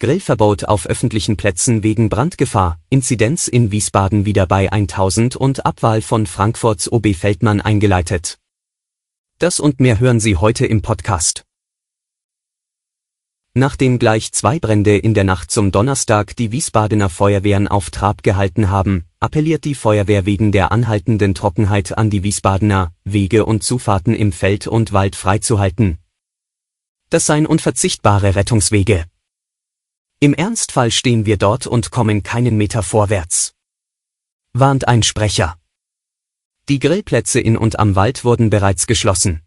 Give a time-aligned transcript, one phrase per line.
[0.00, 6.26] Grillverbot auf öffentlichen Plätzen wegen Brandgefahr, Inzidenz in Wiesbaden wieder bei 1000 und Abwahl von
[6.26, 8.38] Frankfurts OB Feldmann eingeleitet.
[9.40, 11.44] Das und mehr hören Sie heute im Podcast.
[13.54, 18.70] Nachdem gleich zwei Brände in der Nacht zum Donnerstag die Wiesbadener Feuerwehren auf Trab gehalten
[18.70, 24.30] haben, appelliert die Feuerwehr wegen der anhaltenden Trockenheit an die Wiesbadener, Wege und Zufahrten im
[24.30, 25.98] Feld und Wald freizuhalten.
[27.10, 29.06] Das seien unverzichtbare Rettungswege.
[30.20, 33.54] Im Ernstfall stehen wir dort und kommen keinen Meter vorwärts.
[34.52, 35.60] Warnt ein Sprecher.
[36.68, 39.42] Die Grillplätze in und am Wald wurden bereits geschlossen.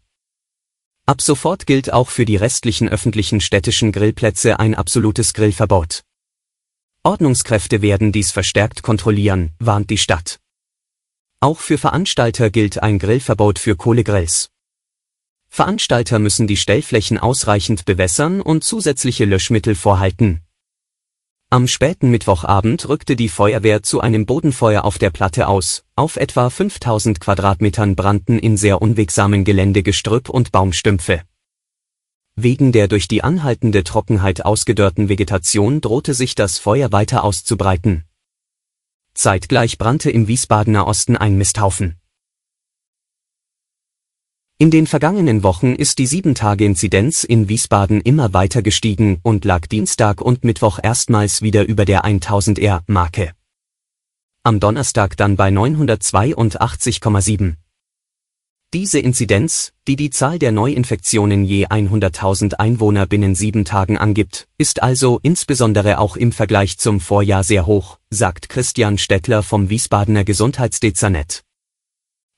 [1.04, 6.04] Ab sofort gilt auch für die restlichen öffentlichen städtischen Grillplätze ein absolutes Grillverbot.
[7.02, 10.40] Ordnungskräfte werden dies verstärkt kontrollieren, warnt die Stadt.
[11.40, 14.48] Auch für Veranstalter gilt ein Grillverbot für Kohlegrills.
[15.50, 20.41] Veranstalter müssen die Stellflächen ausreichend bewässern und zusätzliche Löschmittel vorhalten.
[21.52, 26.48] Am späten Mittwochabend rückte die Feuerwehr zu einem Bodenfeuer auf der Platte aus, auf etwa
[26.48, 31.20] 5000 Quadratmetern brannten in sehr unwegsamen Gelände Gestrüpp und Baumstümpfe.
[32.36, 38.04] Wegen der durch die anhaltende Trockenheit ausgedörrten Vegetation drohte sich das Feuer weiter auszubreiten.
[39.12, 41.98] Zeitgleich brannte im Wiesbadener Osten ein Misthaufen.
[44.62, 50.20] In den vergangenen Wochen ist die 7-Tage-Inzidenz in Wiesbaden immer weiter gestiegen und lag Dienstag
[50.20, 53.32] und Mittwoch erstmals wieder über der 1000R-Marke.
[54.44, 57.54] Am Donnerstag dann bei 982,7.
[58.72, 64.80] Diese Inzidenz, die die Zahl der Neuinfektionen je 100.000 Einwohner binnen sieben Tagen angibt, ist
[64.80, 71.42] also insbesondere auch im Vergleich zum Vorjahr sehr hoch, sagt Christian Stettler vom Wiesbadener Gesundheitsdezernett.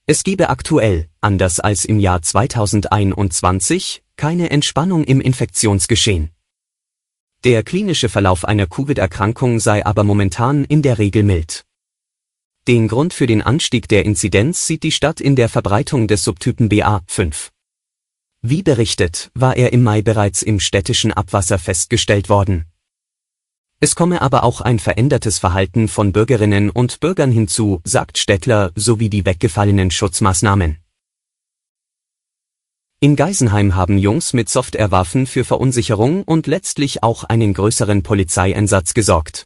[0.06, 6.30] Es gebe aktuell, anders als im Jahr 2021, keine Entspannung im Infektionsgeschehen.
[7.44, 11.64] Der klinische Verlauf einer Covid-Erkrankung sei aber momentan in der Regel mild.
[12.68, 16.68] Den Grund für den Anstieg der Inzidenz sieht die Stadt in der Verbreitung des Subtypen
[16.68, 17.48] BA5.
[18.42, 22.66] Wie berichtet, war er im Mai bereits im städtischen Abwasser festgestellt worden.
[23.84, 29.10] Es komme aber auch ein verändertes Verhalten von Bürgerinnen und Bürgern hinzu, sagt Stettler, sowie
[29.10, 30.78] die weggefallenen Schutzmaßnahmen.
[33.00, 39.44] In Geisenheim haben Jungs mit Softwarewaffen für Verunsicherung und letztlich auch einen größeren Polizeieinsatz gesorgt.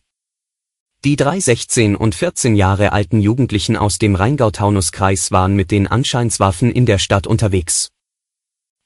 [1.05, 6.71] Die drei 16 und 14 Jahre alten Jugendlichen aus dem Rheingau-Taunus-Kreis waren mit den Anscheinswaffen
[6.71, 7.89] in der Stadt unterwegs.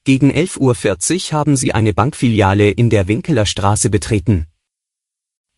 [0.05, 4.47] Gegen 11.40 Uhr haben sie eine Bankfiliale in der Winkeler Straße betreten.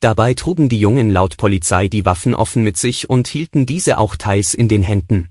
[0.04, 4.16] Dabei trugen die Jungen laut Polizei die Waffen offen mit sich und hielten diese auch
[4.16, 5.31] teils in den Händen.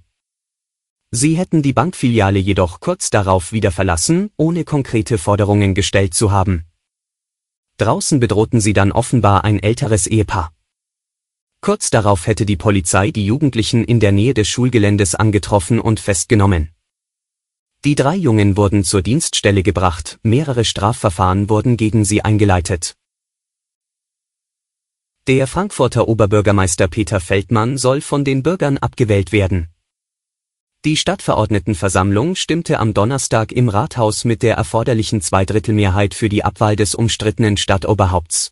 [1.11, 6.65] Sie hätten die Bankfiliale jedoch kurz darauf wieder verlassen, ohne konkrete Forderungen gestellt zu haben.
[7.77, 10.51] Draußen bedrohten sie dann offenbar ein älteres Ehepaar.
[11.61, 16.71] Kurz darauf hätte die Polizei die Jugendlichen in der Nähe des Schulgeländes angetroffen und festgenommen.
[17.85, 22.95] Die drei Jungen wurden zur Dienststelle gebracht, mehrere Strafverfahren wurden gegen sie eingeleitet.
[25.25, 29.69] Der Frankfurter Oberbürgermeister Peter Feldmann soll von den Bürgern abgewählt werden.
[30.83, 36.93] Die Stadtverordnetenversammlung stimmte am Donnerstag im Rathaus mit der erforderlichen Zweidrittelmehrheit für die Abwahl des
[36.93, 38.51] umstrittenen Stadtoberhaupts.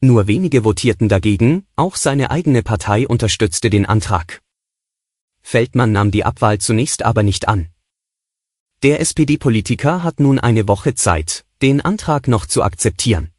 [0.00, 4.42] Nur wenige votierten dagegen, auch seine eigene Partei unterstützte den Antrag.
[5.40, 7.68] Feldmann nahm die Abwahl zunächst aber nicht an.
[8.82, 13.29] Der SPD-Politiker hat nun eine Woche Zeit, den Antrag noch zu akzeptieren.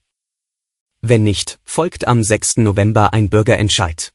[1.04, 2.58] Wenn nicht, folgt am 6.
[2.58, 4.14] November ein Bürgerentscheid.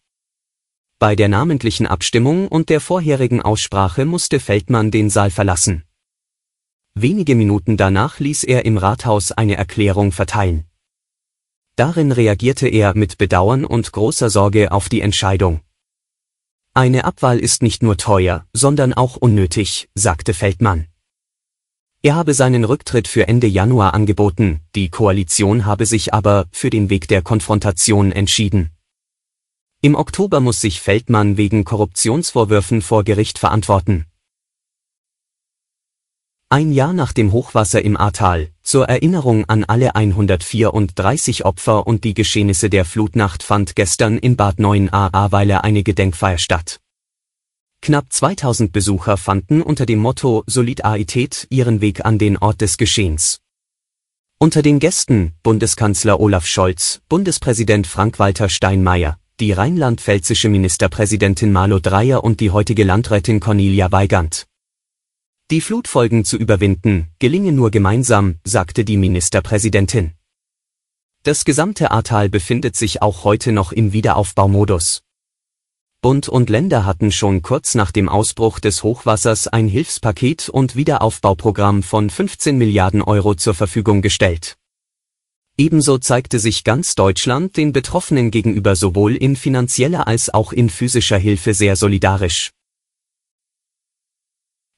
[1.00, 5.82] Bei der namentlichen Abstimmung und der vorherigen Aussprache musste Feldmann den Saal verlassen.
[6.94, 10.64] Wenige Minuten danach ließ er im Rathaus eine Erklärung verteilen.
[11.74, 15.60] Darin reagierte er mit Bedauern und großer Sorge auf die Entscheidung.
[16.72, 20.86] Eine Abwahl ist nicht nur teuer, sondern auch unnötig, sagte Feldmann.
[22.06, 26.88] Er habe seinen Rücktritt für Ende Januar angeboten, die Koalition habe sich aber für den
[26.88, 28.70] Weg der Konfrontation entschieden.
[29.82, 34.06] Im Oktober muss sich Feldmann wegen Korruptionsvorwürfen vor Gericht verantworten.
[36.48, 42.14] Ein Jahr nach dem Hochwasser im Ahrtal, zur Erinnerung an alle 134 Opfer und die
[42.14, 46.78] Geschehnisse der Flutnacht fand gestern in Bad 9 Ahrweiler eine Gedenkfeier statt.
[47.82, 53.38] Knapp 2000 Besucher fanden unter dem Motto Solidarität ihren Weg an den Ort des Geschehens.
[54.38, 62.40] Unter den Gästen Bundeskanzler Olaf Scholz, Bundespräsident Frank-Walter Steinmeier, die rheinland-pfälzische Ministerpräsidentin Malu Dreyer und
[62.40, 64.46] die heutige Landrätin Cornelia Weigand.
[65.50, 70.12] Die Flutfolgen zu überwinden, gelinge nur gemeinsam, sagte die Ministerpräsidentin.
[71.22, 75.02] Das gesamte Ahrtal befindet sich auch heute noch im Wiederaufbaumodus.
[76.06, 81.82] Bund und Länder hatten schon kurz nach dem Ausbruch des Hochwassers ein Hilfspaket und Wiederaufbauprogramm
[81.82, 84.56] von 15 Milliarden Euro zur Verfügung gestellt.
[85.58, 91.18] Ebenso zeigte sich ganz Deutschland den Betroffenen gegenüber sowohl in finanzieller als auch in physischer
[91.18, 92.52] Hilfe sehr solidarisch.